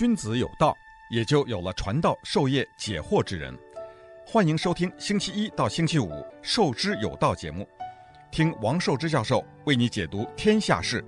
[0.00, 0.74] 君子有道，
[1.10, 3.54] 也就有了传道授业解惑之人。
[4.26, 6.08] 欢迎收听星期一到星期五
[6.40, 7.68] 《授之有道》节目，
[8.30, 11.04] 听王寿之教授为你解读天下事。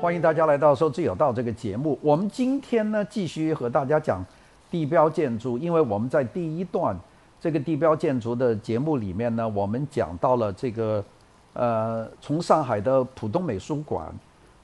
[0.00, 1.98] 欢迎大家来到《授之有道》这个节目。
[2.00, 4.24] 我们今天呢，继续和大家讲
[4.70, 6.96] 地标建筑，因为我们在第一段
[7.40, 11.04] 这个地标建筑的节目里面呢，我们讲到了这个
[11.52, 14.14] 呃，从上海的浦东美术馆。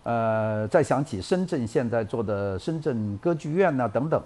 [0.08, 4.18] 呃，再想起深圳现在做的深圳歌剧院呐、等等，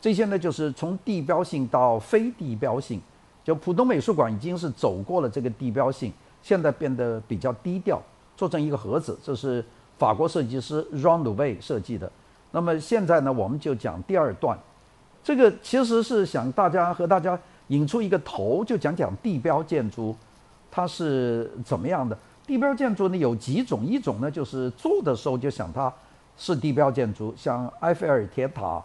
[0.00, 3.00] 这些呢就是从地标性到非地标性。
[3.44, 8.02] 就浦东美术馆已经是走过了这个地标性，现在变得比较低调，
[8.36, 9.64] 做成一个盒子，这是
[9.96, 12.10] 法国设计师 Jean Louvet 设计的。
[12.50, 14.58] 那么现在呢，我们就讲第二段，
[15.22, 20.16] 这个其实是想大家和大家引出一个头，就讲讲地标建筑
[20.68, 22.18] 它是怎么样的。
[22.48, 25.92] 地标建筑呢有几种，一种呢就是做的时候就想它
[26.38, 28.82] 是地标建筑，像埃菲尔铁塔、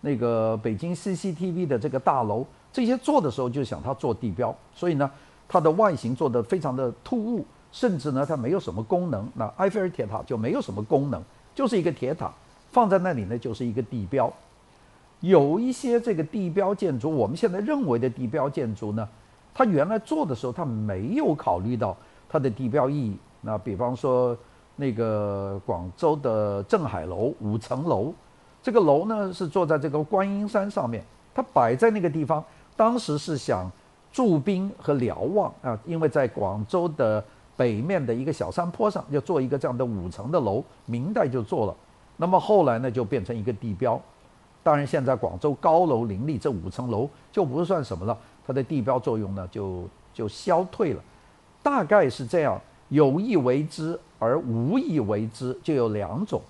[0.00, 5.08] 那个北京 CCTV 的这个大楼，这些做的时候就想它做地标，所以呢
[5.48, 9.30] 它的外形做得非常的突兀，甚至呢它没有什么功能。
[9.34, 11.22] 那埃菲尔铁塔就没有什么功能，
[11.54, 12.32] 就是一个铁塔
[12.72, 14.28] 放在那里呢就是一个地标。
[15.20, 19.08] 有一些这个地标建筑，我们现在认为的地标建筑呢，
[19.54, 21.96] 它原来做的时候它没有考虑到。
[22.34, 24.36] 它的地标意义，那比方说
[24.74, 28.12] 那个广州的镇海楼五层楼，
[28.60, 31.00] 这个楼呢是坐在这个观音山上面，
[31.32, 33.70] 它摆在那个地方，当时是想
[34.10, 37.24] 驻兵和瞭望啊，因为在广州的
[37.56, 41.76] 北面的一个小山坡上，要做一个这样的五层的楼，明代就做了，
[42.16, 44.00] 那么后来呢就变成一个地标，
[44.64, 51.00] 当然现在广州高楼林立，这五层楼就不算什么了，它的地标作用呢就就消退了。
[51.64, 56.42] 大概是这样，有意为之而无意为之，就有两种。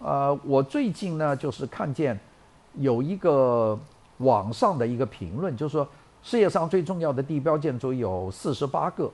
[0.00, 2.18] 呃，我最近呢，就是看见
[2.74, 3.78] 有一个
[4.18, 5.86] 网上的一个评论，就是说
[6.20, 9.08] 世界上最重要的地标建筑有四十八个。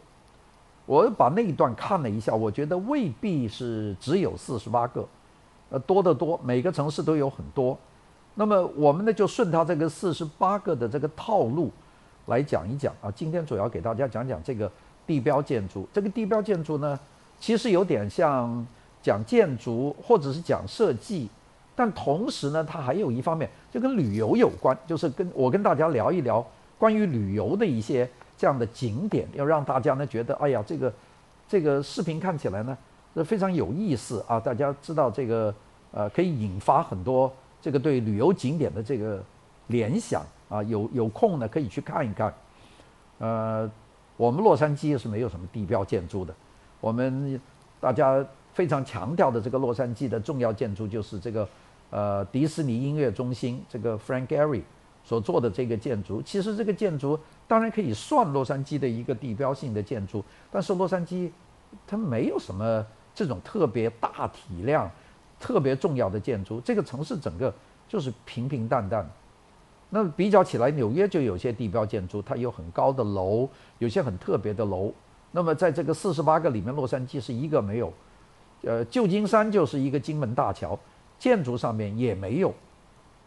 [0.86, 5.06] 我把那一段看了一下，我觉得未必是只有四十八个，
[5.68, 7.76] 呃，多得多，每个城市都有很多。
[8.36, 11.70] 那么我们呢，就顺他这个四十八个的这个套路
[12.24, 13.10] 来讲一讲啊。
[13.10, 14.72] 今天主要给大家讲讲这个。
[15.06, 16.98] 地标建筑，这个地标建筑呢，
[17.38, 18.66] 其实有点像
[19.00, 21.28] 讲建筑或者是讲设计，
[21.76, 26.44] 但同时呢，它还有一方面就跟旅游有关，就是跟我跟大家聊一聊
[26.76, 30.92] 关于旅游的一些这样的景点，要让大家呢觉得，哎呀，这个
[31.48, 32.76] 这个视频看起来呢
[33.14, 35.54] 是非常有意思啊，大家知道这个
[35.92, 39.22] 呃可以引发很多这个对旅游景点的这个
[39.68, 42.34] 联想啊，有有空呢可以去看一看，
[43.18, 43.70] 呃。
[44.16, 46.34] 我们洛杉矶是没有什么地标建筑的，
[46.80, 47.40] 我们
[47.80, 51.48] 大家非常强调的这个洛杉矶的重要建筑就是这个，
[51.90, 54.62] 呃，迪士尼音乐中心这个 Frank Gehry
[55.04, 56.22] 所做的这个建筑。
[56.22, 61.30] 其实这个建筑当然可以算洛杉矶的一个地标性的建筑，但是洛杉矶
[61.86, 62.84] 它没有什么
[63.14, 64.90] 这种特别大体量、
[65.38, 67.52] 特别重要的建筑，这个城市整个
[67.86, 69.06] 就是平平淡淡。
[69.90, 73.48] 那比较起来，纽约就有些地标建筑，它有很高的楼，
[73.78, 74.92] 有些很特别的楼。
[75.30, 77.92] 那么在这个四十八个里面，洛杉矶是一个没有。
[78.62, 80.76] 呃，旧金山就是一个金门大桥，
[81.18, 82.52] 建筑上面也没有。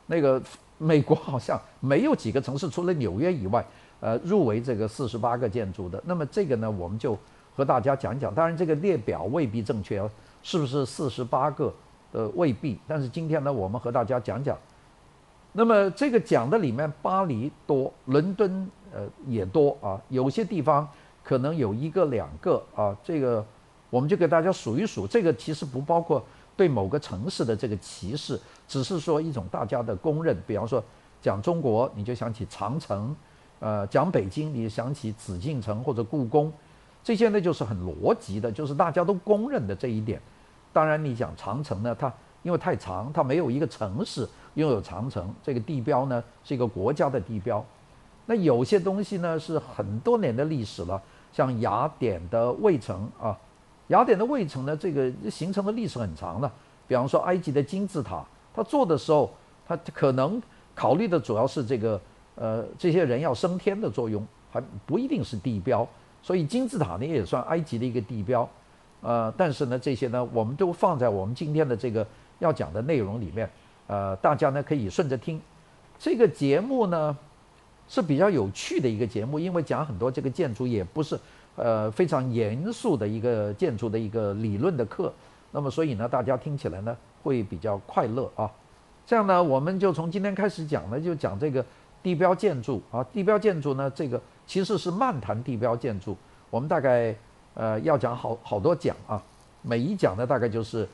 [0.08, 0.42] 那个
[0.78, 3.66] 美国好像没有几个城市，除了纽约以外，
[4.02, 6.02] 呃，入围这个四十八个建筑的。
[6.06, 7.18] 那么这个呢，我们就
[7.56, 8.34] 和大家讲讲。
[8.34, 10.02] 当然，这个列表未必正确，
[10.44, 11.74] 是不是四十八个？
[12.12, 12.78] 呃，未必。
[12.88, 14.58] 但是今天呢，我们和大家讲讲。
[15.52, 20.88] 那么这个讲的里面，巴黎多，伦敦呃也多啊，有些地方
[21.24, 23.44] 可能有一个两个啊，这个
[23.90, 25.08] 我们就给大家数一数。
[25.08, 26.24] 这个其实不包括
[26.56, 30.38] 对某个城市的这个歧视，只是说一种大家的公认。
[30.46, 30.84] 比方说
[31.20, 33.14] 讲中国，你就想起长城；
[33.60, 36.54] 呃，讲北京，你想起紫禁城或者故宫。
[37.04, 40.22] 这些呢就是很逻辑的，就是大家都公认的这一点。
[40.72, 42.14] 当然，你讲长城呢，它
[42.44, 44.28] 因为太长，它没有一个城市。
[44.56, 47.64] 拥有长城这个地标呢，是一个国家的地标。
[48.26, 51.02] 那有些东西呢是很多年的历史了，
[51.34, 53.36] 像雅典的卫城啊，
[53.88, 56.52] 雅典的卫城呢，这个形成的历史很长了。
[56.88, 58.24] 比方说埃及的金字塔，
[58.54, 59.32] 它做的时候，
[59.68, 60.42] 它可能
[60.76, 62.00] 考虑的主要是这个
[62.36, 65.88] 呃这些人要升天的作用，还不一定是地标。
[66.22, 68.48] 所以金字塔呢也算埃及的一个地标。
[69.02, 72.06] 呃，但是呢这些呢，我们都放在我们今天的这个
[72.40, 73.50] 要讲的内容里面。
[73.90, 75.42] 呃，大家呢可以顺着听，
[75.98, 77.18] 这个节目呢
[77.88, 81.20] 是比较有趣的一个节目，因为讲很多这个建筑也不是
[81.56, 85.12] 呃非常严肃的一个建筑的一个理论的课，
[85.52, 88.50] 那么所以呢，大家听起来呢会比较快乐啊。
[89.08, 91.66] 这样呢，我们就从今天开始讲呢，就讲这个
[92.04, 93.04] 地标建筑啊。
[93.06, 96.16] 地标建筑呢，这个其实是漫谈地标建筑。
[96.52, 97.16] 我们大概
[97.56, 99.20] 呃要讲好好多讲啊，
[99.64, 100.88] 每一讲呢大概就是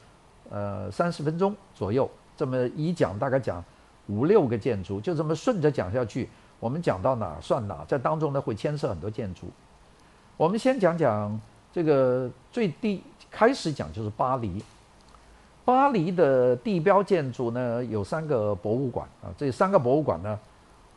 [0.50, 3.64] 呃三十分钟左右，这么一讲大概讲
[4.08, 6.30] 五六个建筑，就这么顺着讲下去。
[6.60, 9.48] 我们讲到哪算哪，在当中呢会牵涉很多建筑。
[10.38, 11.40] 我们先讲讲
[11.74, 14.64] 这个最低开始讲就是巴黎。
[15.64, 20.40] 巴黎的地标建筑呢，有三个博物馆啊，这三个博物馆呢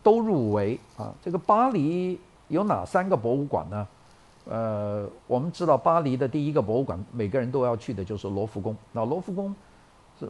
[0.02, 1.12] 都入围啊。
[1.22, 3.88] 这个巴黎有哪三个博物馆呢？
[4.44, 8.76] 呃，我们知道巴黎的第一个博物馆，每个人都要去的就是罗浮宫。
[8.92, 9.54] 那罗浮宫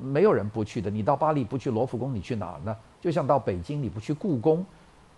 [0.01, 0.91] 没有人不去的。
[0.91, 2.77] 你到巴黎不去罗浮宫，你去哪儿呢？
[3.01, 4.65] 就像到北京你不去故宫，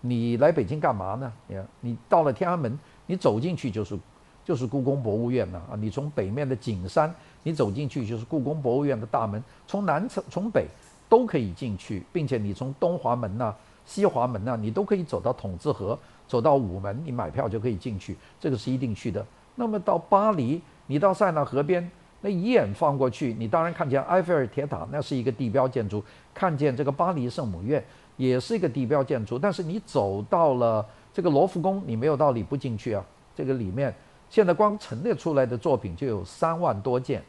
[0.01, 1.31] 你来北京干嘛呢？
[1.79, 3.97] 你到了天安门，你走进去就是
[4.43, 5.75] 就是故宫博物院了啊。
[5.79, 7.13] 你从北面的景山。
[7.43, 10.67] 你走进去就是故宫博物院的大门，从南从从北
[11.09, 13.51] 都可以进去，并且你从东华门呐、
[13.83, 15.97] 西华门呐、你都可以走到筒子河，
[16.27, 19.25] 走到午门，你买票就可以进去，这个是一定去的。
[19.55, 21.89] 那么到巴黎，你到塞纳河边，
[22.21, 25.99] 那一眼放过去，你当然看见埃菲尔铁塔，那是一个地标建筑；
[26.33, 27.83] 看见这个巴黎圣母院，
[28.15, 29.39] 也是一个地标建筑。
[29.39, 33.03] 但是你走到了这个罗浮宫，你没有道理不进去啊，
[33.35, 33.93] 这个里面。
[34.29, 37.21] 现在光陈列出来的作品就有三万多件，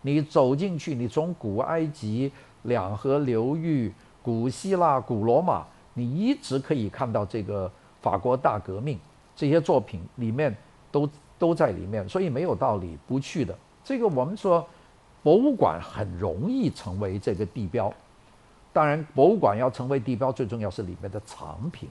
[0.00, 2.32] 你走进去，你从古埃及、
[2.62, 3.92] 两河流域、
[4.22, 7.70] 古希腊、古罗马，你一直可以看到这个
[8.00, 8.98] 法国大革命
[9.34, 10.56] 这些作品里面
[10.90, 11.06] 都
[11.38, 13.54] 都在里面，所以没有道理不去的。
[13.86, 14.66] 这个我们说，
[15.22, 17.94] 博物馆很容易成为这个地标，
[18.72, 21.88] 当然博物馆要成为地标，最重要是里面的藏品。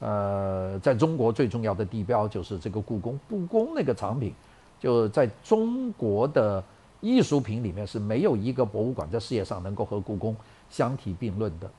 [0.00, 3.20] 呃，在中国最重要的地标就是这个故宫。
[3.28, 4.32] 故宫那个藏品，
[4.80, 6.64] 就在中国的
[7.02, 10.34] 艺术品里面是没有一个博物馆在世界上能够和故宫
[10.70, 11.70] 相提并论的。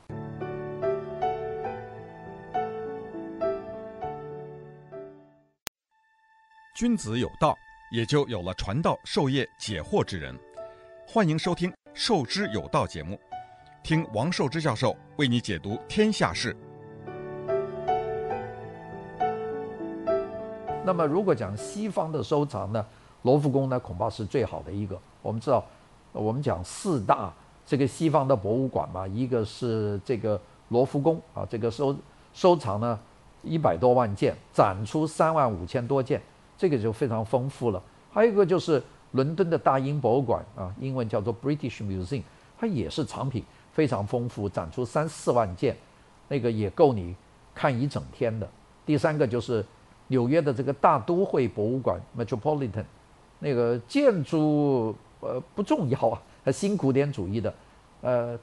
[6.75, 7.55] 君子有道，
[7.95, 10.37] 也就有了传道授业解惑之人。
[11.07, 13.17] 欢迎收听《授之有道》节目，
[13.81, 16.53] 听王寿之教授为你解读天下事。
[20.83, 22.85] 那么，如果讲西方的收藏呢，
[23.21, 24.99] 罗浮宫呢恐怕是最好的一个。
[25.21, 25.65] 我们知道，
[26.11, 27.33] 我们讲四大
[27.65, 30.37] 这个西方的博物馆嘛，一个是这个
[30.67, 31.95] 罗浮宫啊，这个收
[32.33, 32.99] 收藏呢
[33.41, 36.21] 一百多万件，展出三万五千多件，
[36.57, 37.81] 这个就非常丰富了。
[38.11, 38.81] 还有一个就是
[39.11, 42.23] 伦敦的大英博物馆啊，英文叫做 British Museum，
[42.57, 45.75] 它也是藏品非常丰富，展出三四万件，
[46.27, 47.15] 那个也够你
[47.53, 48.49] 看一整天的。
[48.85, 49.65] 第三个就是。
[50.07, 52.85] 纽约的这个大都会博物馆 （Metropolitan），
[53.39, 57.51] 那个建筑呃不重要啊，它新古典主义的。
[58.01, 58.37] 呃，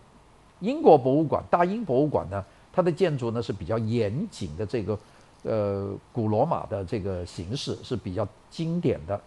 [0.59, 4.99] 英国博物馆大英博物馆呢，它的建筑呢是比较严谨的，这个
[5.43, 9.21] 呃古罗马的这个形式是比较经典的。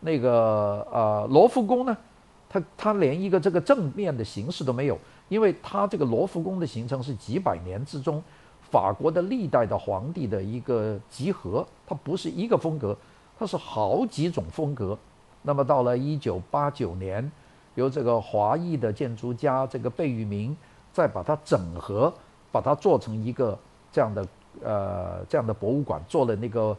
[0.00, 1.96] 那个呃罗浮宫呢，
[2.48, 4.98] 它它连一个这个正面的形式都没有，
[5.28, 8.22] 因为它这个罗浮宫的形成是几百年之中。
[8.70, 12.96] 法国的历代的皇帝的一个集合，它不是一个风格，
[13.38, 14.98] 它是好几种风格。
[15.42, 17.30] 那么到了一九八九年，
[17.74, 20.56] 由这个华裔的建筑家这个贝聿铭
[20.90, 22.10] 再把它整合，
[22.50, 23.58] 把它做成一个
[23.92, 24.26] 这样的
[24.62, 26.76] 呃这样的博物馆，做了那个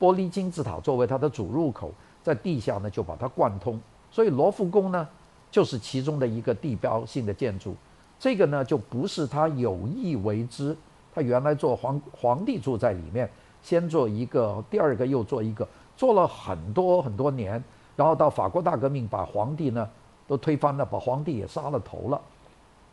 [0.00, 1.92] 玻璃金字塔作为它的主入口，
[2.22, 3.80] 在地下呢就把它贯通。
[4.10, 5.08] 所以罗浮宫呢
[5.50, 7.76] 就是其中的一个地标性的建筑。
[8.18, 10.76] 这个呢就不是他有意为之。
[11.14, 13.30] 他原来做皇皇帝住在里面，
[13.62, 15.66] 先做一个，第二个又做一个，
[15.96, 17.62] 做了很多很多年，
[17.94, 19.88] 然后到法国大革命把皇帝呢
[20.26, 22.20] 都推翻了，把皇帝也杀了头了。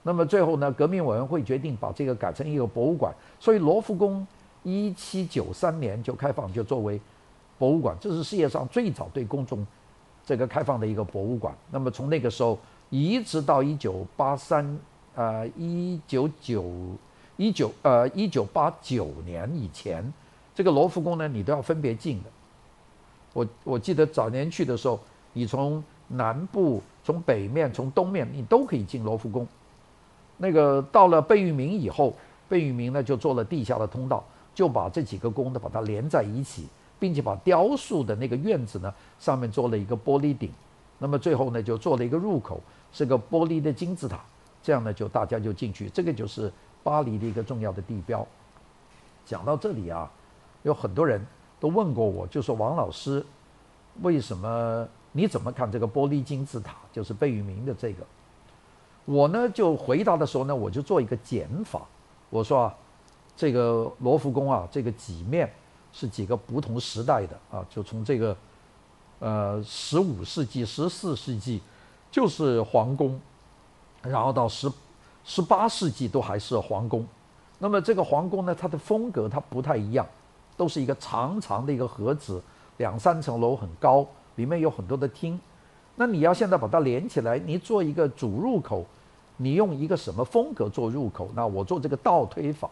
[0.03, 4.25] 那么最后呢，革命委员会决定把这个改成一个博物馆，所以罗浮宫
[4.63, 6.99] 一七九三年就开放，就作为
[7.57, 9.65] 博物馆，这是世界上最早对公众
[10.25, 11.55] 这个开放的一个博物馆。
[11.71, 12.57] 那么从那个时候
[12.89, 14.79] 一直到一九八三，
[15.15, 16.65] 呃，一九九。
[17.37, 20.13] 一九呃一九八九年以前，
[20.53, 22.29] 这个罗浮宫呢，你都要分别进的。
[23.33, 24.99] 我我记得早年去的时候，
[25.33, 29.47] 你从南部、从北面、从东面，你都可以进罗浮宫。
[30.41, 32.13] 那个到了贝聿铭以后，
[32.49, 34.23] 贝聿铭呢就做了地下的通道，
[34.55, 36.67] 就把这几个宫呢把它连在一起，
[36.99, 40.49] 并且把雕塑的那个院子呢上面做了一个玻璃顶。
[40.97, 42.59] 那么最后呢就做了一个入口，
[42.91, 44.19] 是个玻璃的金字塔，
[44.63, 45.87] 这样呢就大家就进去。
[45.89, 46.51] 这个就是。
[46.83, 48.27] 巴黎的一个重要的地标。
[49.23, 50.11] 讲到这里啊，
[50.63, 51.23] 有很多人
[51.59, 53.23] 都问过我，就说王老师，
[54.01, 56.77] 为什么你怎么看这个玻璃金字塔？
[56.91, 58.03] 就是贝聿铭的这个。
[59.05, 61.81] 我呢就回答的时候呢，我就做一个减法，
[62.29, 62.75] 我说啊，
[63.35, 65.51] 这个罗浮宫啊，这个几面
[65.91, 68.35] 是几个不同时代的啊，就从这个
[69.19, 71.61] 呃十五世纪、十四世纪
[72.11, 73.19] 就是皇宫，
[74.03, 74.71] 然后到十
[75.23, 77.05] 十八世纪都还是皇宫。
[77.57, 80.07] 那么这个皇宫呢，它的风格它不太一样，
[80.55, 82.41] 都是一个长长的一个盒子，
[82.77, 84.05] 两三层楼很高，
[84.35, 85.39] 里面有很多的厅。
[86.01, 88.83] 那你要现在把它连起来，你做一个主入口，
[89.37, 91.29] 你用一个什么风格做入口？
[91.35, 92.67] 那我做这个倒推法。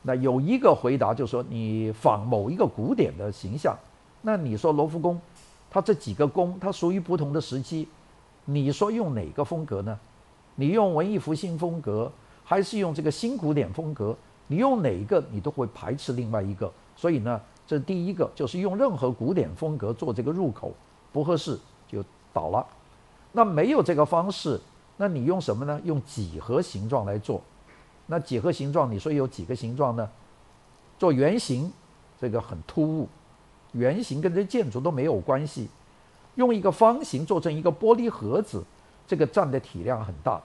[0.00, 3.76] 那有一个回答就是说，你仿某一个古典的形象。
[4.22, 5.20] 那你说罗浮宫，
[5.70, 7.86] 它这几个宫，它属于不同的时期，
[8.46, 10.00] 你说用哪个风格呢？
[10.54, 12.10] 你用文艺复兴风格，
[12.42, 14.16] 还是用这个新古典风格？
[14.46, 16.72] 你用哪一个，你都会排斥另外一个。
[16.96, 20.72] 所以呢，这第一个就是用任何古典风格做这个入口
[21.12, 21.58] 不合适。
[22.32, 22.66] 倒了，
[23.32, 24.60] 那没有这个方式，
[24.96, 25.80] 那你用什么呢？
[25.84, 27.40] 用几何形状来做，
[28.06, 30.08] 那几何形状，你说有几个形状呢？
[30.98, 31.72] 做圆形，
[32.20, 33.08] 这个很突兀，
[33.72, 35.68] 圆形跟这建筑都没有关系。
[36.34, 38.62] 用一个方形做成一个玻璃盒子，
[39.06, 40.40] 这个占的体量很大。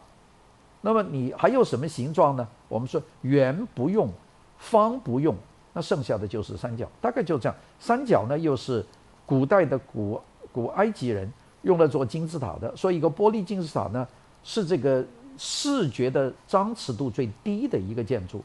[0.82, 2.48] 那么你还有什么形状呢？
[2.68, 4.10] 我们说圆不用，
[4.58, 5.36] 方不用，
[5.74, 7.56] 那剩下的就是三角，大概就这样。
[7.80, 8.86] 三角呢，又是
[9.26, 10.22] 古代的古。
[10.52, 14.08] 古埃及人用来做金字塔的，所以一个玻璃金字塔呢，
[14.44, 15.04] 是这个
[15.38, 18.42] 视觉的张弛度最低的一个建筑。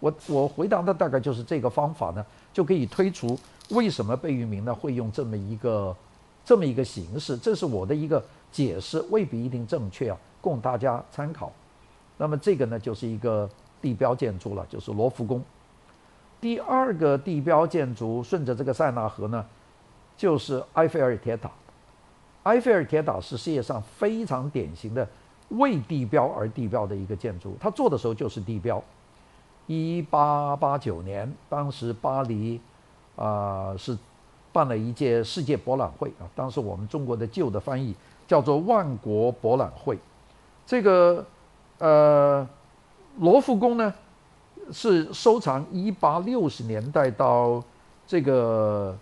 [0.00, 3.38] 我我回答的大概就是这个方法呢，就可以推出
[3.70, 5.96] 为什么贝聿铭呢会用这么一个
[6.44, 7.36] 这么一个形式。
[7.38, 11.52] 这是我的一个解释，未必一定正确啊，供大家参考。
[12.18, 13.48] 那么这个呢就是一个
[13.80, 15.42] 地标建筑了，就是罗浮宫。
[16.40, 19.44] 第二个地标建筑顺着这个塞纳河呢。
[20.16, 21.50] 就是埃菲尔铁塔，
[22.44, 25.06] 埃菲尔铁塔是世界上非常典型的
[25.50, 27.54] 为地标而地标的一个建筑。
[27.60, 28.82] 它做的时候就是地标。
[29.66, 32.60] 一八八九年，当时巴黎
[33.16, 33.96] 啊、是
[34.52, 37.94] 办了一届世界博览会啊，当时我们中国的旧的翻译
[38.26, 39.98] 叫做万国博览会。
[40.66, 41.24] 这个
[41.78, 42.48] 呃
[43.18, 43.92] 罗浮宫呢
[44.72, 47.62] 是收藏一八六十年代到
[48.06, 48.96] 这个。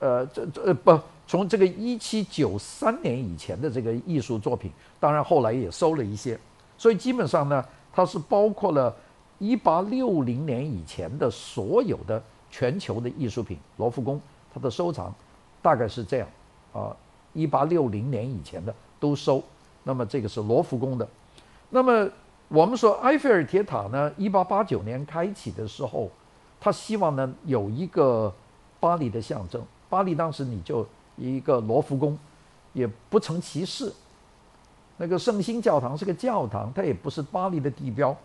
[0.00, 0.98] 呃，这这呃不，
[1.30, 4.68] 从这个一七九三年以前的这个艺术作品，
[4.98, 6.36] 当然后来也收了一些，
[6.76, 8.92] 所以基本上呢，它是包括了
[9.38, 12.20] 一八六零年以前的所有的
[12.50, 13.56] 全球的艺术品。
[13.76, 14.20] 罗浮宫
[14.52, 15.14] 它的收藏
[15.62, 16.26] 大概是这样
[16.72, 16.90] 啊，
[17.32, 19.40] 一八六零年以前的都收。
[19.84, 21.08] 那么这个是罗浮宫的。
[21.68, 22.10] 那么
[22.48, 26.10] 我们说埃菲尔铁塔呢，一八八九年开启的时候，
[26.60, 28.34] 他希望呢有一个
[28.80, 29.64] 巴黎的象征。
[29.88, 30.84] 巴黎当时你就
[31.20, 32.18] 一个罗浮宫，
[32.72, 33.92] 也不成其事。
[34.96, 38.16] 那个圣心教堂是个教堂，它也不是巴黎的地标，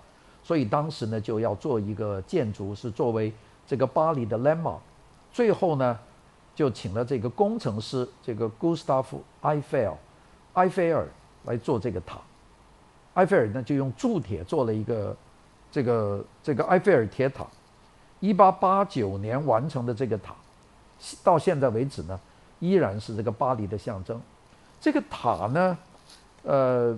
[0.43, 3.31] 所以当时呢就要做一个建筑，是作为
[3.67, 4.79] 这个巴黎的 landmark。
[5.31, 5.99] 最后呢，
[6.55, 9.05] 就请了这个工程师，这个 Gustav
[9.41, 9.93] Eiffel，
[10.53, 11.07] 埃菲尔
[11.43, 12.19] 来做这个塔。
[13.15, 15.15] 埃菲尔呢就用铸铁做了一个
[15.71, 17.45] 这个这个埃菲尔铁塔，
[18.19, 20.35] 一八八九年完成的这个塔。
[21.23, 22.19] 到现在为止呢，
[22.65, 24.19] 依然是这个巴黎的象征。
[24.81, 25.77] 这个塔呢，
[26.43, 26.97] 呃，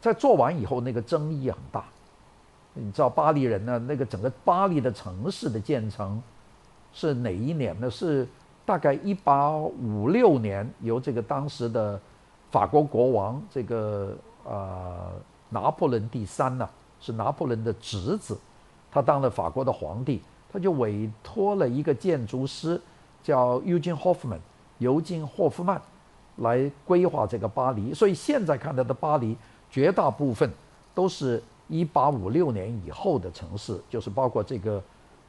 [0.00, 1.84] 在做完以后，那个争议很大。
[2.74, 6.22] 你知道巴黎人呢，那个整个巴黎的城市的建成
[6.92, 7.90] 是哪一年呢？
[7.90, 8.26] 是
[8.64, 12.00] 大概一八五六年，由这个当时的
[12.50, 15.12] 法国国王这个呃
[15.48, 16.68] 拿破仑第三呢，
[17.00, 18.38] 是拿破仑的侄子，
[18.90, 20.22] 他当了法国的皇帝，
[20.52, 22.80] 他就委托了一个建筑师。
[23.22, 24.38] 叫 Eugene Hoffman，
[24.78, 25.80] 尤金霍夫曼
[26.36, 29.36] 来规划这个巴黎，所以现在看到的巴黎
[29.70, 30.50] 绝大部分
[30.94, 34.82] 都是一八五六年以后的城市，就是包括这个，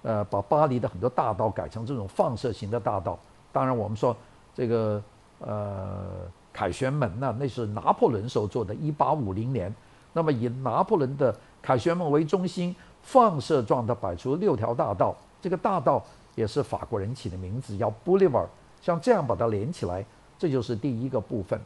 [0.03, 3.17] 呃，把巴黎的很多大道改成这种放射型的大道。
[3.51, 4.15] 当然，我们说
[4.53, 5.01] 这个
[5.39, 6.07] 呃
[6.51, 9.73] 凯旋门呢，那是拿破仑时候做的，一八五零年。
[10.13, 16.03] 那么以拿破仑的凯旋门为中心，放射状的摆出六条大道，这个大道。
[16.35, 18.45] 也是法国人起的名字，叫 Boulevard，
[18.88, 20.06] 像这样把它连起来，
[20.39, 21.60] 这就是第一个部分。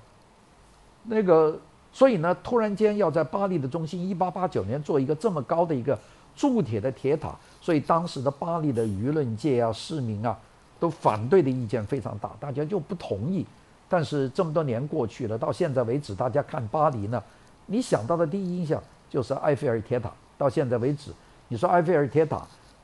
[1.04, 1.56] 那个，
[1.94, 5.96] 所以呢，突然间要在巴黎的中心，一八八九年做一个这么高的一个
[6.36, 10.36] 铸铁的铁塔，所以当时的巴黎的舆论界啊、市民啊，
[10.80, 13.46] 都反对的意见非常大，大家就不同意。
[13.88, 17.22] 但是这么多年过去了，到现在为止，大家看巴黎呢，
[17.68, 20.12] 你想到的第一印象就是埃菲尔铁塔。
[20.40, 21.12] 到现在为止，
[21.50, 22.42] 你说埃菲尔铁塔。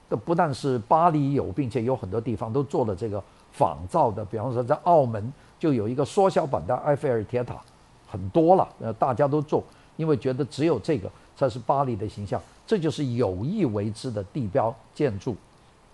[0.10, 3.22] 这不但是巴黎有，并且有很多地方都做了这个
[3.57, 4.23] 仿造的。
[4.23, 7.59] 比方说，在澳门就有一个缩小版的埃菲尔铁塔，
[8.07, 9.63] 很多了，呃，大家都做，
[9.95, 15.35] 因为觉得只有这个才是巴黎的形象，这就是有意为之的地标建筑，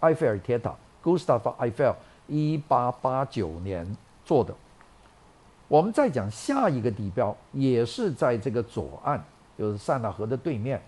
[0.01, 1.95] 埃菲尔铁塔，Gustave Eiffel，
[2.27, 4.53] 一八八九年做的。
[5.69, 9.19] 我们再讲下一个地标，也是在这个左岸，
[9.57, 10.79] 就是塞纳河的对面，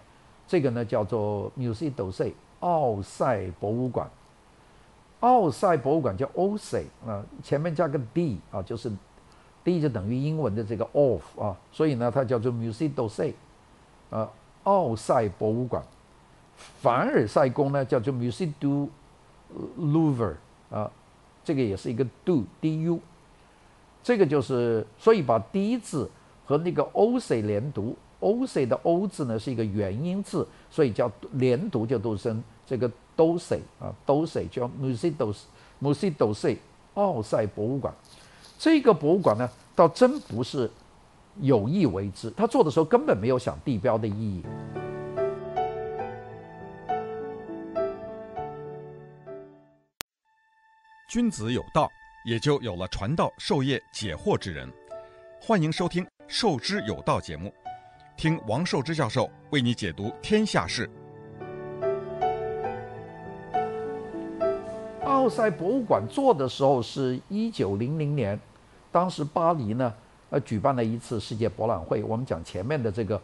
[0.48, 4.08] 这个呢叫做 Musée d'Orsay，奥赛博物馆。
[5.26, 8.92] 奥赛博物馆叫 OCE 啊，前面加个 D 啊，就是
[9.64, 13.34] D 就等于英文的这个 of 啊，所以呢它叫做 Musée d'Orsay
[14.12, 14.30] 啊，
[14.66, 15.84] 奥赛博物馆。
[16.80, 18.88] 凡尔赛宫呢叫做 Musée du
[19.80, 20.36] Louvre
[20.70, 20.92] 啊，
[21.44, 23.00] 这个也是一个 do D U，
[24.04, 26.08] 这个就是所以把 D 字
[26.46, 32.92] 和那个 OCE 连读，OCE 的 O 字呢是一个元音字，所以叫连读就读成这个。
[33.18, 35.48] 都塞啊，都塞叫 m u s i d o s
[35.80, 36.58] m u s i d o s e
[36.96, 37.96] 奥赛博物馆。
[38.60, 40.70] 这个博物馆呢，倒真不是
[41.40, 44.44] 有意为之，他做的时候根本没有想地标的意义。
[51.08, 51.90] 君子有道，
[52.26, 54.70] 也就有了传道授业解惑之人。
[55.40, 57.54] 欢迎收听《授之有道》节目，
[58.18, 60.92] 听王寿之教授为你解读天下事。
[65.26, 68.40] 奥赛博物馆做的时候是一九零零年，
[68.92, 69.92] 当时巴黎呢，
[70.30, 72.04] 呃，举办了一次世界博览会。
[72.04, 73.20] 我们讲前面的这个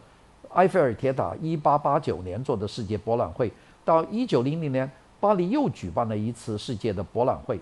[0.54, 3.52] 埃菲尔铁塔，一八八九年做的世界博览会，
[3.86, 7.60] 到一九零零年，巴黎又举办了一次世界的博览会。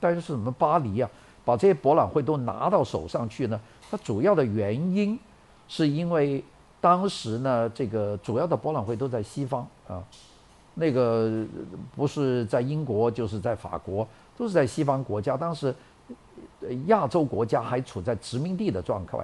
[0.00, 1.10] 但是什么巴黎啊，
[1.44, 3.60] 把这些博览会都拿到手上去呢？
[3.90, 5.18] 它主要的原因
[5.68, 6.42] 是因为
[6.80, 10.02] 当时呢，这个主要的博览会都在西方啊。
[10.74, 11.44] 那个
[11.94, 15.36] 不是在英国，就是在法国，都是在西方国家。
[15.36, 15.74] 当时，
[16.86, 19.18] 亚洲国家还处在殖民地的状态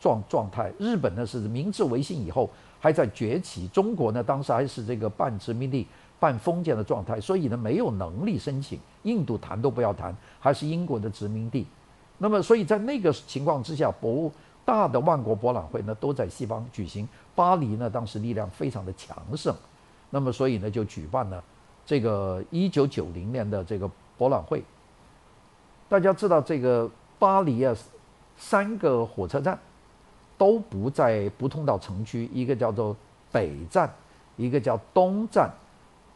[0.00, 0.72] 状状态。
[0.78, 2.48] 日本呢是明治维新以后
[2.80, 5.86] 还在崛起，中国呢当时还是这个半殖民地
[6.18, 8.78] 半封建的状态，所以呢没有能力申请。
[9.02, 11.66] 印度谈都不要谈，还是英国的殖民地。
[12.16, 14.32] 那么所以在那个情况之下，博物
[14.64, 17.06] 大的万国博览会呢都在西方举行。
[17.34, 19.54] 巴黎呢当时力量非常的强盛。
[20.14, 21.42] 那么，所以呢，就举办了
[21.84, 24.62] 这个一九九零年的这个博览会。
[25.88, 27.74] 大家知道，这个巴黎啊，
[28.36, 29.58] 三个火车站
[30.38, 32.96] 都不在不通到城区，一个叫做
[33.32, 33.92] 北站，
[34.36, 35.52] 一个叫东站，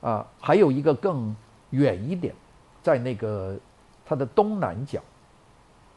[0.00, 1.34] 啊，还有一个更
[1.70, 2.32] 远一点，
[2.80, 3.58] 在那个
[4.06, 5.02] 它的东南角。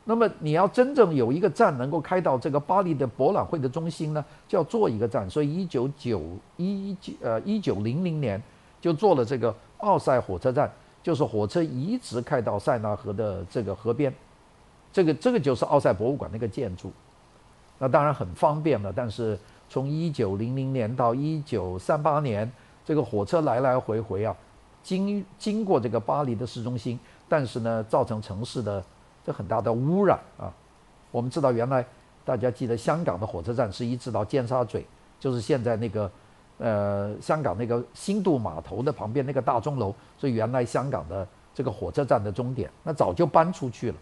[0.03, 5.29] 那么你要真正有一个站能够开到这个巴黎的博览会的中心呢，就要做一个站。
[5.29, 6.23] 所以一九九
[6.57, 8.41] 一九呃一九零零年
[8.81, 10.69] 就做了这个奥赛火车站，
[11.03, 14.11] 就是火车一直开到塞纳河的这个河边，
[14.91, 16.91] 这个这个就是奥赛博物馆那个建筑。
[17.77, 19.37] 那当然很方便了，但是
[19.69, 22.51] 从一九零零年到一九三八年，
[22.83, 24.35] 这个火车来来回回啊，
[24.81, 28.83] 经经过这个巴黎的市中心，但是呢，造成城市的。
[29.23, 30.51] 这很大的污染啊！
[31.11, 31.85] 我们知道，原来
[32.25, 34.85] 大家记得香港的火车站是一直到尖沙咀，
[35.19, 36.11] 就是现在那个
[36.57, 43.97] 呃香港那个新渡码头的旁边那个大钟楼，所以原来香港的这个火车站的终点，那早就搬出去了。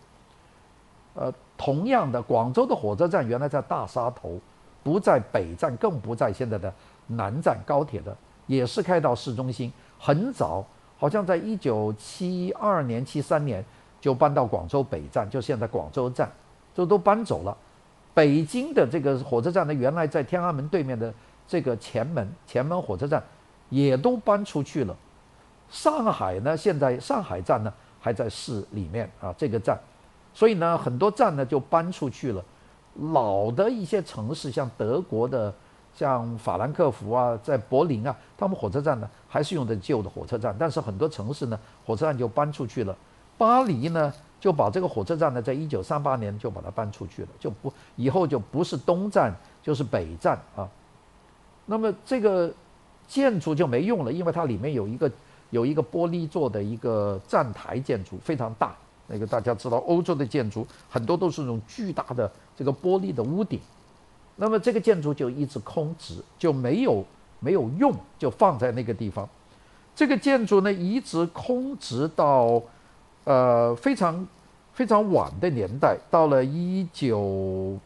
[1.15, 4.39] 呃，同样的，广州的火车站原来在大沙头，
[4.83, 6.73] 不在北站，更不在现在的
[7.07, 9.73] 南站高铁的，也是开到市中心。
[9.99, 10.65] 很早，
[10.97, 13.65] 好像在一九七二年、七三年。
[13.99, 16.31] 就搬到广州北站，就现在广州站，
[16.73, 17.55] 就都搬走了。
[18.13, 21.13] 北京的这个火车站呢，原来在天安门对面的
[21.47, 23.23] 这个前门前门火车站，
[23.69, 24.95] 也都搬出去了。
[25.69, 29.79] 上海呢，现在上海站呢还在市里面啊，这个站，
[30.33, 32.43] 所以呢很多站呢就搬出去了。
[33.13, 35.53] 老的一些城市，像德国的，
[35.95, 42.97] 像法兰克福啊，在柏林啊，他们火车站呢还是用的旧的火车站，但是很多城市呢火车站就搬出去了。
[43.39, 50.67] 巴黎呢，就把这个火车站呢，在一九三八年就把它搬出去了，就不以后就不是东站就是北站啊。
[51.65, 52.51] 那么这个
[53.07, 55.09] 建筑就没用了，因为它里面有一个
[55.51, 58.75] 有一个玻璃做的一个站台建筑，非常大。
[59.07, 63.57] 那个大家知道，欧洲的建筑很多都是那种巨大的这个玻璃的屋顶。
[64.35, 67.05] 那么这个建筑就一直空置，就没有
[67.39, 69.27] 没有用，就放在那个地方。
[69.95, 72.61] 这个建筑呢，一直空置到。
[73.29, 74.27] 呃，非常
[74.73, 77.77] 非常晚的年代，到了一九，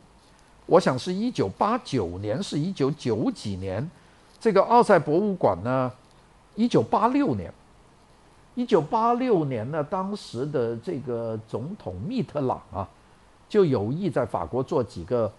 [0.65, 3.85] 我想是一九八九年，是一九九几年，
[4.39, 5.91] 这个奥赛博物馆呢，
[6.55, 7.53] 一九八六年，
[8.55, 12.87] 一九八六年呢，当时的这个总统密特朗啊，
[13.49, 15.29] 就有意在法国做几个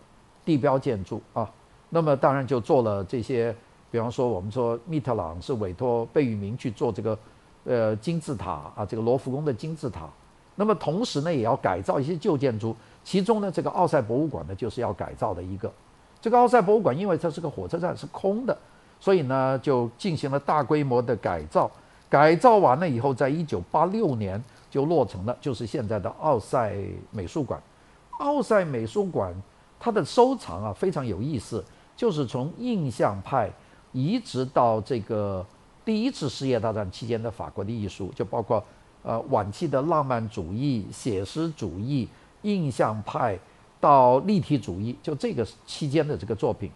[0.44, 1.50] 地标建筑啊。
[1.88, 3.56] 那么当然就做了这些，
[3.90, 7.18] 比方说我们说密特朗是委托贝聿铭去做这个
[7.64, 10.08] 呃金字塔啊，这个罗浮宫的金字塔。
[10.56, 15.72] 那么同时呢，也要改造一些旧建筑，其中呢，这个奥赛博物馆呢，就是要改造的一个。
[16.20, 18.56] 这个奥赛博物馆因为它是个火车站，是空的，
[19.00, 21.70] 所以呢，就进行了大规模的改造。
[22.08, 26.76] 改造完了以后，在一九八六年就落成了，就是现在的奥赛
[27.10, 27.60] 美术馆。
[28.20, 29.34] 奥赛美术馆
[29.80, 31.64] 它的收藏啊非常有意思，
[31.96, 33.50] 就是从印象派
[33.90, 35.44] 一直到这个
[35.84, 38.64] 第一次世界大战期间的法国的艺术，就包括。
[39.06, 42.08] 呃，晚期的浪漫主义、写实主义、
[42.40, 43.38] 印象派
[43.78, 46.70] 到立体主义，就这个期间的这个作品，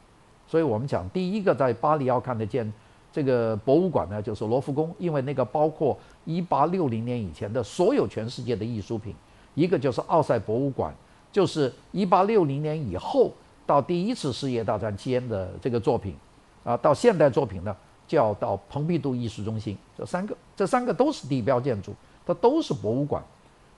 [0.46, 2.70] 所以我们讲第一个在巴黎要看得见
[3.10, 9.14] 这个博物馆呢，就是罗浮宫，因为那个包括一八六零年以前的所有全世界的艺术品；
[9.54, 10.94] 一个就是奥赛博物馆，
[11.32, 13.32] 就是一八六零年以后
[13.64, 16.14] 到第一次世界大战期间的这个作品，
[16.62, 17.74] 啊，到现代作品呢，
[18.08, 21.94] 叫到蓬皮杜艺术中心，这三个，这三个都是地标建筑。
[22.26, 23.22] 它都是博物馆，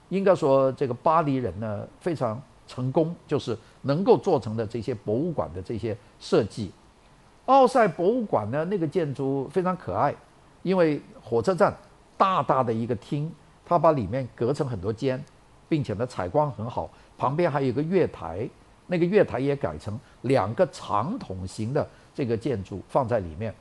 [0.09, 6.73] 应该说这个巴黎人呢非常成功，就是能够做成的这些博物馆的这些设计。
[7.47, 10.12] 奥赛博物馆呢那个建筑非常可爱，
[10.62, 11.77] 因为火车站
[12.16, 13.31] 大大的一个厅，
[13.64, 15.23] 它把里面隔成很多间，
[15.69, 18.49] 并且呢采光很好，旁边还有一个月台，
[18.88, 23.55] 那个月台也改成两个长筒形的这个建筑放在里面。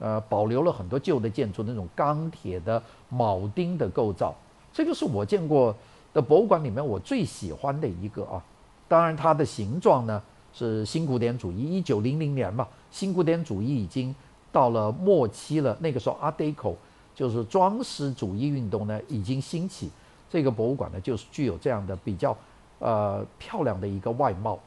[0.00, 4.34] 呃，保留了很多旧的建筑那种钢铁的铆钉的构造，
[4.72, 5.74] 这个是我见过
[6.12, 8.42] 的博物馆里面我最喜欢的一个啊。
[8.88, 10.20] 当然，它的形状呢
[10.52, 14.14] 是新古典主义，一九零零年嘛，新古典主义已经
[14.52, 15.76] 到了末期了。
[15.80, 16.74] 那个时候，Art Deco
[17.14, 19.88] 就是装饰主义运动呢已经兴起。
[20.28, 22.36] 这个博物馆呢就是具有这样的比较
[22.80, 24.58] 呃漂亮的一个外貌。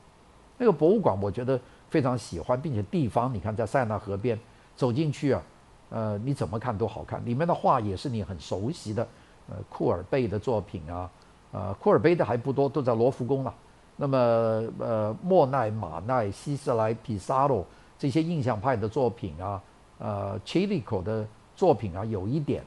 [0.58, 1.60] 那个博物馆我觉得
[1.90, 4.40] 非常喜欢，并且地方你看在塞纳河边。
[4.78, 5.44] 走进去啊，
[5.90, 7.26] 呃，你怎么看都好看。
[7.26, 9.06] 里面的画也是你很熟悉的，
[9.50, 11.10] 呃，库尔贝的作品啊，
[11.52, 13.54] 呃，库尔贝的还不多，都在罗浮宫了。
[13.96, 14.18] 那么，
[14.78, 17.66] 呃，莫奈、马奈、希斯莱、皮萨罗
[17.98, 19.60] 这些印象派的作品啊，
[19.98, 22.64] 呃，切利口的作品啊，有一点。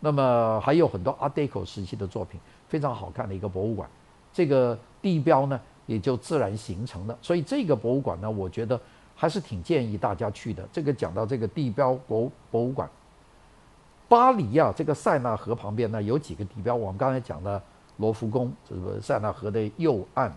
[0.00, 3.88] 那么还有很多 Art Deco 时期的作品，非常好看的一个博物馆。
[4.34, 7.16] 这个地标呢，也就自然形成了。
[7.22, 8.78] 所以这个博物馆呢，我觉得。
[9.14, 10.66] 还是挺建议大家去的。
[10.72, 12.88] 这个讲到这个地标博博物馆，
[14.08, 16.74] 巴黎啊，这个塞纳河旁边呢有几个地标。
[16.74, 17.60] 我们刚才讲的
[17.96, 20.30] 罗浮宫，这个塞纳河的右岸；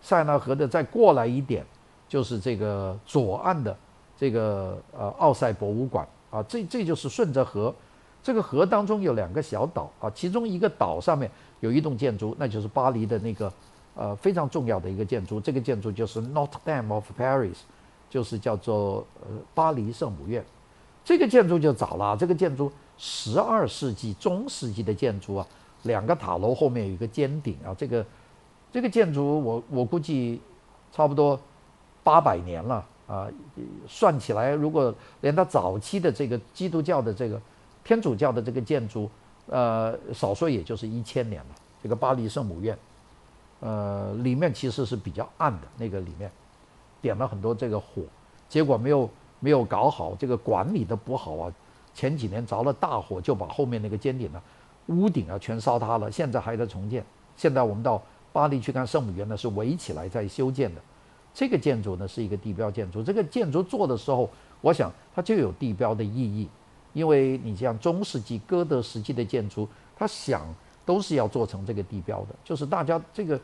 [0.00, 1.64] 塞纳河的再过来一点，
[2.06, 3.76] 就是这个左岸的
[4.16, 6.42] 这个呃奥赛博物馆啊。
[6.44, 7.74] 这这就是顺着河，
[8.22, 11.30] 这个河当中有两个小岛啊，其中一个岛上面
[11.60, 13.52] 有一栋建筑，那就是巴黎的那个
[13.94, 15.40] 呃非常重要的一个建筑。
[15.40, 17.56] 这个建筑就是 Notre Dame of Paris。
[18.10, 20.44] 就是叫做呃巴黎圣母院，
[21.04, 22.16] 这个建筑就早了。
[22.16, 25.46] 这个建筑十二世纪中世纪的建筑啊，
[25.84, 27.72] 两个塔楼后面有一个尖顶啊。
[27.78, 28.04] 这个
[28.72, 30.40] 这个建筑我我估计
[30.92, 31.38] 差不多
[32.02, 33.28] 八百年了啊。
[33.86, 37.40] 算起来，如果连它早期的这个基督教的这个
[37.84, 39.08] 天主教的这个建筑，
[39.46, 41.54] 呃，少说也就是一千年了。
[41.80, 42.76] 这个巴黎圣母院，
[43.60, 46.30] 呃，里面其实是比较暗的，那个里面。
[47.00, 48.02] 点了很多这个火，
[48.48, 49.08] 结果没有
[49.38, 51.52] 没有搞好，这个管理的不好啊。
[51.92, 54.40] 前几年着了大火，就把后面那个尖顶呢、
[54.86, 56.10] 屋顶啊全烧塌了。
[56.10, 57.04] 现在还在重建。
[57.36, 58.00] 现在我们到
[58.32, 60.80] 巴黎去看圣母院呢，是围起来在修建的。
[61.34, 63.02] 这个建筑呢是一个地标建筑。
[63.02, 66.48] 这个建筑做的时候，我想它就有地标的意义，
[66.92, 70.42] 因为你像中世纪哥德时期的建筑，它想
[70.84, 73.38] 都是要做成这个地标的，就是大家这个。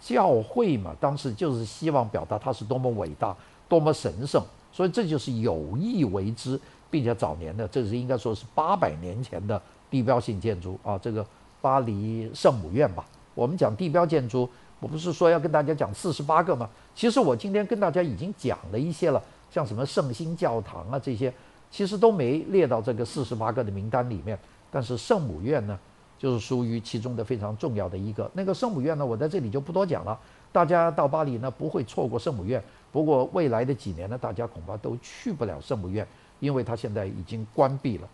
[0.00, 3.36] 教会嘛，当时就是希望表达它是多么伟大、
[3.68, 6.58] 多么神圣，所以这就是有意为之，
[6.90, 10.96] 并且早年的，这是应该说是八百年前的地标性建筑啊。
[10.98, 11.26] 这个
[11.60, 14.48] 巴黎圣母院吧，我们讲地标建筑，
[14.80, 16.68] 我不是说要跟大家讲四十八个吗？
[16.94, 21.32] 其实我今天跟大家已经讲了一些了，像什么圣心教堂啊这些，
[21.70, 24.38] 其实都没列到这个四十八个的名单里面。
[24.70, 25.78] 但是圣母院呢？
[26.18, 30.18] 就是属于其中的非常重要的一个那个圣母院呢，我在这里就不多讲了。
[30.50, 36.06] 大家到巴黎呢不会错过圣母院，不过未来的几年呢，大家恐怕都去不了圣母院，
[36.40, 38.08] 因为它现在已经关闭了。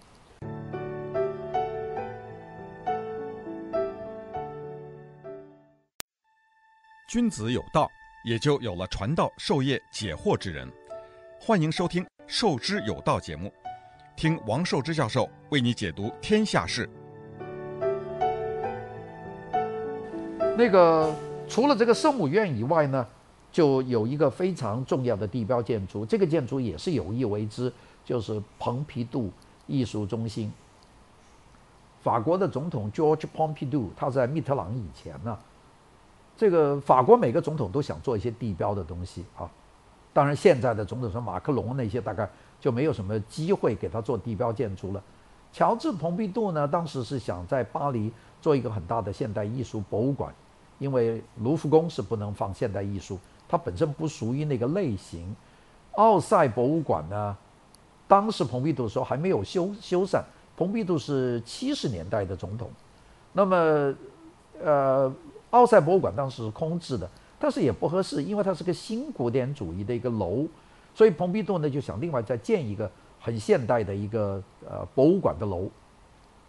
[7.09, 7.89] 君子有道，
[8.25, 10.69] 也就有了传道授业解惑之人。
[11.41, 13.53] 欢迎收听《授之有道》节目，
[14.17, 16.91] 听王寿之教授为你解读天下事。
[20.57, 21.13] 那个
[21.49, 23.07] 除了这个圣母院以外呢，
[23.51, 27.73] 就有一个非常重要的地标建筑，这个建筑也是有意为之，
[28.05, 29.31] 就是蓬皮杜
[29.67, 30.53] 艺术中心。
[32.03, 35.37] 法国的总统 George Pompidou，他在密特朗以前呢，
[36.37, 39.51] 这个法国每个总统都想做一些地标的东西啊。
[40.13, 42.29] 当然，现在的总统说马克龙那些大概
[42.61, 45.03] 就没有什么机会给他做地标建筑了。
[45.53, 50.33] 乔治·蓬皮杜呢，当时是想在巴黎做一个很大的现代艺术博物馆，
[50.79, 55.35] 因为卢浮宫是不能放现代艺术，它本身不属于那个类型。
[55.93, 57.37] 奥赛博物馆呢，
[58.09, 60.23] 当时蓬皮杜说还没有修修缮。
[60.57, 62.71] 蓬皮杜是七十年代的总统，
[63.33, 63.93] 那么，
[64.63, 65.13] 呃，
[65.51, 67.11] 奥赛博物馆当时是空置的，
[67.41, 70.47] 但是也不合适，因为它是个新古典主义的一个楼，
[70.95, 72.89] 所以蓬皮杜呢就想另外再建一个
[73.21, 75.69] 很现代的一个呃博物馆的楼，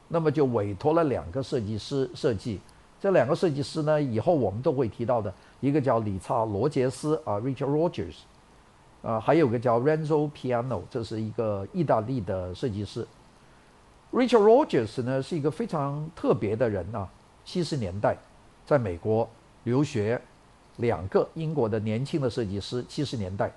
[0.07, 2.61] 那么就委托了两个设计师设计，
[3.05, 8.15] 这两个设计师呢以后我们都会提到的，一个叫理查罗杰斯啊 Richard Rogers，
[9.03, 13.07] 啊还有个叫 Renzo Piano，这是一个意大利的设计师。
[14.11, 17.07] Richard Rogers 呢是一个非常特别的人啊，
[17.43, 18.17] 七十年代
[18.65, 19.29] 在美国
[19.65, 20.19] 留学，
[20.77, 23.53] 两个英国的年轻的设计师，七十年代，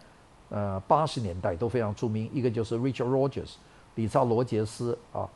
[0.50, 3.54] 呃八十年代都非常出名，一个就是 Richard Rogers，
[3.94, 5.26] 理查罗杰斯啊，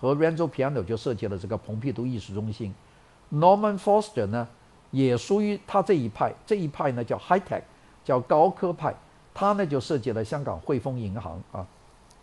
[0.00, 2.74] 和 Renzo Piano 就设计了这个蓬皮杜艺术中心
[3.32, 4.48] ，Norman Foster 呢
[4.90, 7.62] 也属于他这一派，这一派呢叫 High Tech，
[8.04, 8.94] 叫高科派，
[9.32, 11.66] 他呢就设计了香港汇丰银行啊，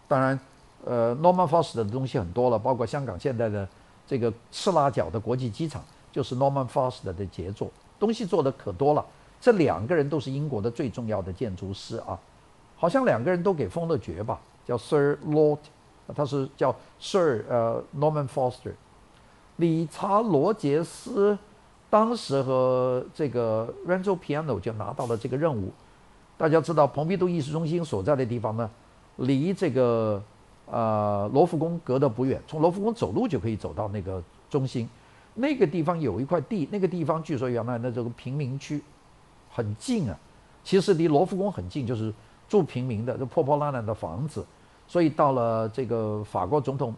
[0.08, 0.40] 当然。
[0.86, 3.68] 呃，Norman Foster 的东西很多了，包括香港现在的
[4.06, 9.06] 这个赤拉角的国际机场，就是 Norman Foster 的杰作，东西做的可多了。
[9.42, 12.18] 这两个人都是英国的最重要的建筑师啊，
[12.78, 15.58] 好像两个人都给封了爵吧，叫 Sir Lord，
[16.16, 18.72] 他是叫 Sir 呃 Norman Foster。
[19.58, 21.38] 理查罗杰斯
[21.90, 25.72] 当时和这个 Renzo Piano 就拿到了这个任务。
[26.38, 28.70] 大家知道，蓬皮杜艺术中心所在的地方呢，
[29.18, 30.24] 离这个。
[30.70, 34.86] 呃，罗浮宫隔得不远，从罗浮宫走路就可以走到那个中心。
[35.36, 38.84] 那个地方有一块地，那个地方据说原来的这个贫民区，
[39.50, 40.20] 很近啊。
[40.66, 42.14] 其实离罗浮宫很近，就是
[42.50, 44.46] 住平民的，就破破烂烂的房子。
[44.90, 46.94] 所以到了这个法国总统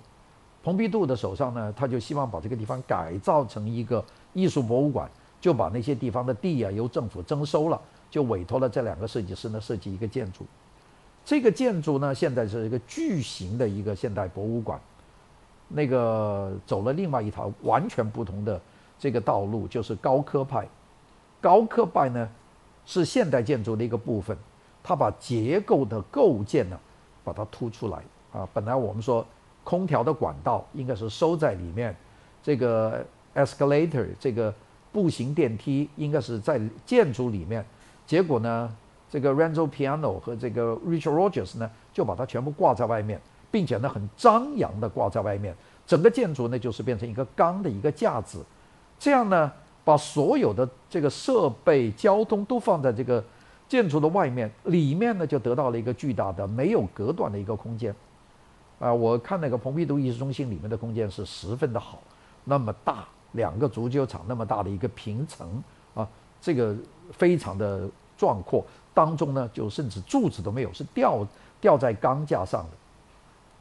[0.63, 7.80] 蓬皮杜的手上呢，他就希望把这个地方改造成一个艺术博物馆，就把那些地方的地啊由政府征收了，
[8.12, 10.45] 就委托了这两个设计师呢设计一个建筑。
[11.24, 14.80] 这个建筑呢，现在是一个巨型的一个现代博物馆，
[15.67, 18.60] 那个走了另外一条完全不同的
[18.98, 20.67] 这个道路，就是高科派。
[21.39, 22.28] 高科派呢，
[22.86, 24.36] 是现代建筑的一个部分，
[24.84, 26.78] 它把结构的构建呢，
[27.24, 28.00] 把它突出来
[28.34, 28.48] 啊。
[28.54, 29.26] 本来我们说
[29.63, 31.95] 空调的管道应该是收在里面，
[32.41, 34.54] 这个 escalator 这个
[34.91, 37.65] 步行电梯应该是在建筑里面，
[38.06, 38.74] 结果呢？
[39.12, 43.19] 这个 Renzo Piano 和这个 Richard Rogers 呢，就把它全部挂在外面，
[43.50, 45.52] 并且呢很张扬的挂在外面。
[45.88, 48.45] 整个建筑呢就是变成一个钢的一个架子，
[49.00, 49.52] 这样呢
[49.84, 53.24] 把所有的这个设备、交通都放在这个
[53.67, 57.91] 建筑的外面，里面呢就得到了一个巨大的没有隔断的一个空间。
[58.80, 62.02] 啊，我看那个蓬皮杜艺术中心里面的空间是十分的好，
[62.46, 65.62] 那么大，两个足球场那么大的一个平层
[65.94, 66.08] 啊，
[66.39, 66.74] 这个
[67.12, 68.65] 非常的壮阔。
[68.94, 71.28] 当中呢，就甚至柱子都没有，是吊
[71.60, 72.78] 吊在钢架上的。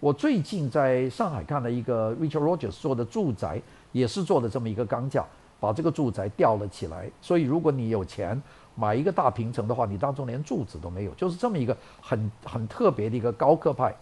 [0.01, 5.25] 我最近在上海看了一个 Richard Rogers 做的住宅，也是做的这么一个钢架，
[5.59, 7.11] 把这个住宅吊了起来。
[7.21, 8.41] 所以如果你有钱
[8.77, 13.93] 买一个大平层的话，你当中连柱子都没有，就是这么一个很很特别的一个高科派。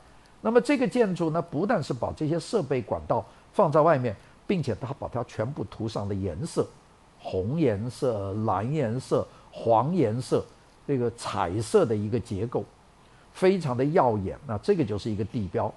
[0.47, 4.15] 那么这个建筑呢，不但是把这些设备管道放在外面，
[4.47, 6.65] 并且它把它全部涂上了颜色，
[7.19, 10.47] 红颜色、蓝颜色、黄颜色。
[10.87, 12.65] 这个彩色的一个结构，
[13.33, 14.39] 非常的耀眼。
[14.47, 15.75] 那这个就是一个地标。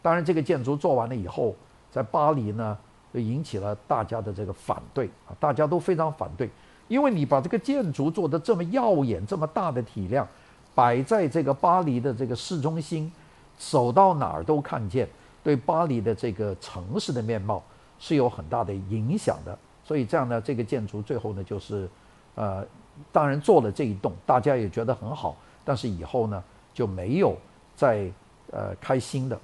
[0.00, 1.52] 当然，这个建筑做完了以后，
[1.90, 2.78] 在巴黎呢，
[3.12, 6.48] 就引起了大家的这个反对啊，大家都非常反对，
[6.86, 10.24] 因为你把这个建筑做得这么耀眼、这么大的体量，
[10.72, 13.10] 摆在这个巴黎的这个市中心，
[13.56, 15.08] 走到哪儿都看见，
[15.42, 17.62] 对巴黎的这个城市的面貌
[17.98, 19.58] 是有很大的影响的。
[19.84, 21.88] 所以这样呢，这个建筑最后呢，就是，
[22.34, 22.66] 呃。
[23.10, 26.40] 当然做了这一栋，大家也觉得很好，但是以后呢
[26.72, 27.36] 就没有
[27.74, 28.08] 再
[28.52, 29.36] 呃开新的。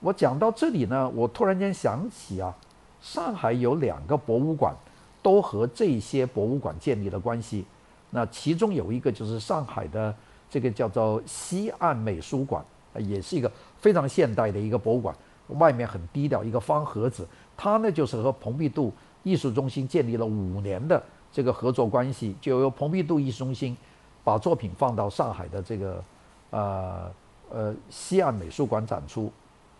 [0.00, 2.54] 我讲到这里呢，我突然间想起啊，
[3.00, 4.74] 上海有两个博物馆
[5.22, 7.64] 都和这些博物馆建立了关系。
[8.10, 10.14] 那其中有一个就是上海的
[10.50, 12.62] 这个叫做西岸美术馆，
[12.98, 15.14] 也是一个非常现代的一个博物馆，
[15.48, 17.26] 外面很低调，一个方盒子。
[17.56, 21.02] 它呢就是和蓬皮杜艺术中心建立了五年的。
[21.32, 23.76] 这个合作关系，就由蓬皮杜艺术中心
[24.22, 26.04] 把作品放到上海的这个
[26.50, 27.10] 呃
[27.50, 29.32] 呃西岸美术馆展出。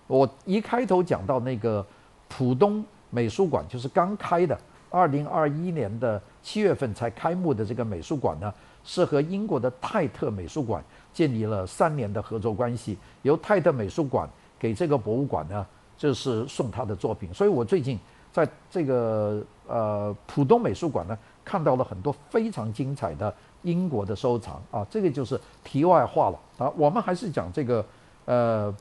[0.09, 1.87] 我一开头讲到那个
[2.29, 4.59] 浦东美术馆，就是刚开的，
[4.91, 8.53] 二零二一年的七月份才开幕的这个美术馆呢，
[8.85, 15.67] 是和英国的泰特美术馆建立了三年的合作关系，由泰特美术馆给这个博物馆呢，
[15.97, 17.35] 就是送他的作品。
[17.35, 17.99] 所以我最近
[18.31, 24.87] 在这个呃浦东美术馆呢，看到了很多非常精彩的英国的收藏啊。
[24.89, 26.73] 这个就是题外话了啊。
[26.77, 27.85] 我们还是讲这个
[28.27, 28.75] 呃。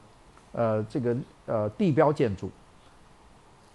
[0.55, 2.47] 呃，这个呃地标建筑，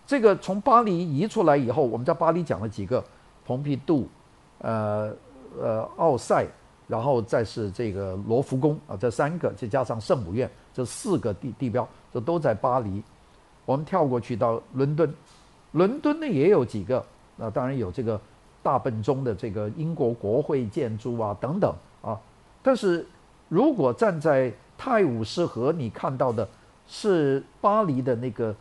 [0.06, 3.02] 这个从巴黎移出来以后，我们在巴黎讲了几个，
[3.44, 4.08] 蓬皮杜，
[4.58, 5.12] 呃
[5.60, 6.46] 呃奥赛，
[6.86, 13.02] 然后再是这个罗浮宫啊，这三个再加上圣母院，这四个地地标，这都在巴黎。
[13.64, 15.14] 我们跳过去到伦敦，
[15.72, 17.04] 伦敦呢也有几个，
[17.36, 18.20] 那当然有这个
[18.62, 22.18] 大笨钟的这个英国国会建筑啊等等啊。
[22.62, 23.06] 但是
[23.48, 26.48] 如果站在泰晤士河，你看到的。
[26.90, 28.56] 是巴黎的那个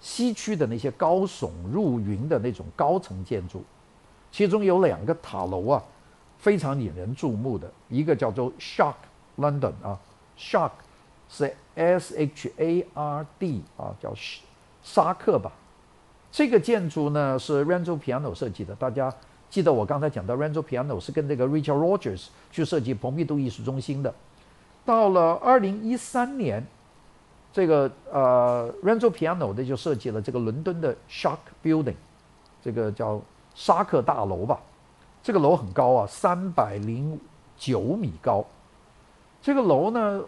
[0.00, 3.60] 西区的那些高耸入云的那种高层建筑，
[4.30, 5.82] 其中有两个塔楼啊，
[6.42, 8.96] 非常引人注目的，一个叫做 Shark
[9.38, 9.96] London 啊
[10.36, 10.72] ，Shark
[11.28, 14.12] 是 S H A R D 啊，叫
[14.82, 15.52] 沙克吧。
[16.32, 19.14] 这个建筑呢是 Renzo Piano 设计的，大家
[19.48, 24.12] 记得我刚才讲到 Renzo Piano 是跟这个 Richard Rogers 去设计蓬皮杜艺术中心的。
[24.84, 26.66] 到了二零一三年。
[27.54, 31.96] 这个呃，Renzo Piano 的就设计了这个伦敦的 Shark Building，
[32.62, 33.20] 这个叫
[33.54, 34.58] 沙克大楼吧。
[35.22, 37.18] 这个楼很高啊，三百零
[37.56, 38.44] 九米高。
[39.40, 40.22] 这个楼呢，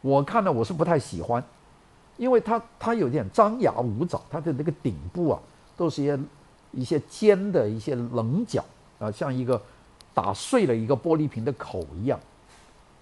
[0.00, 1.42] 我看呢我是不太喜欢，
[2.16, 5.40] 因为它它有点张牙舞爪，它的那个顶部啊，
[5.76, 6.18] 都是一些
[6.72, 8.64] 一些尖的一些棱角
[8.98, 9.60] 啊，像一个
[10.12, 12.18] 打碎了一个玻璃瓶的口一样。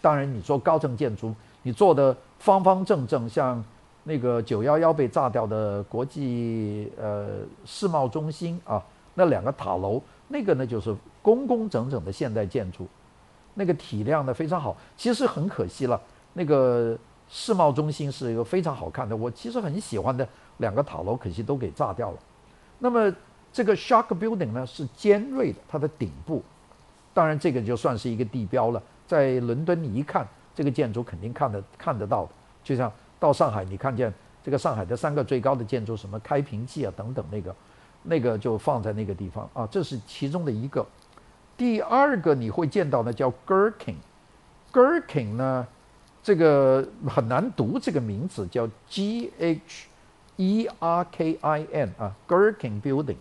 [0.00, 2.16] 当然，你说高层建筑，你做的。
[2.42, 3.64] 方方正正，像
[4.02, 8.82] 那个九幺幺被炸掉的国际呃世贸中心啊，
[9.14, 12.87] 那两个塔楼，那个呢就是工工整整的现代建筑，
[13.54, 14.76] 那个体量呢非常好。
[14.96, 15.98] 其实很可惜了，
[16.35, 22.18] 那个世贸中心是一个非常好看的，我其实很喜欢的两个塔楼，可惜都给炸掉了。
[22.78, 23.14] 那么
[23.52, 26.42] 这个 Shard Building 呢是尖锐的，它的顶部，
[27.14, 30.28] 当然这个就算是一个地标了，在伦敦你一看。
[30.54, 32.32] 这个建筑肯定看得看得到的，
[32.62, 34.12] 就像到上海，你看见
[34.44, 37.56] 这个上海的三个最高的建筑，什么开平记啊等等，那个
[38.02, 40.87] 那个就放在那个地方啊，这是其中的一个。
[41.57, 45.67] 第二个你会见到的叫 Gherkin，Gherkin 呢，
[46.23, 49.87] 这个很难读这个名字，叫 G H
[50.37, 53.17] E R K I N 啊，Gherkin Building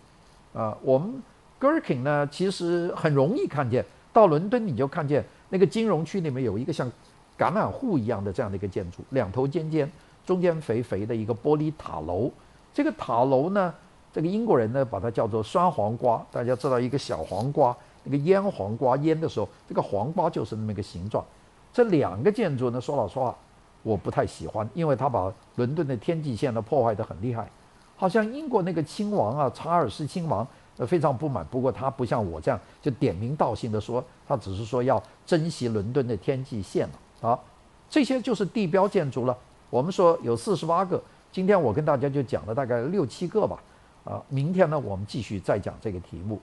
[0.54, 1.22] 啊，我们
[1.60, 6.90] Gherkin 呢其实很容易看见，到伦敦你就看见那个金融区里面有一个像。
[7.38, 9.90] 橄榄户一样的这样的一个建筑，两头尖尖，
[10.24, 12.30] 中间肥肥的一个玻璃塔楼。
[12.72, 13.74] 这个塔楼呢，
[14.12, 16.24] 这个英国人呢把它叫做酸黄瓜。
[16.30, 21.24] 大家知道一个小黄瓜，那个腌黄瓜腌的时候，这个黄瓜就是那么一个形状。
[21.72, 23.34] 这两个建筑呢，说老实话，
[23.82, 27.48] 我不太喜欢，因为它把伦敦的天际线呢破坏得很厉害。
[27.96, 31.46] 好像英国那个亲王啊，查尔斯亲王，呃，非常不满。
[31.46, 36.94] 不过他不像我这样就点名道姓的说，他只是说要珍惜伦敦的天际线了。
[37.20, 37.44] 好，
[37.88, 39.36] 这些就是地标建筑了。
[39.70, 43.62] 我们说有四十八个，今天我跟大家就讲了大概六七个吧。
[44.04, 46.40] 啊，明天呢，我们继续再讲这个题目。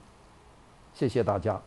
[1.00, 1.58] 谢谢大家。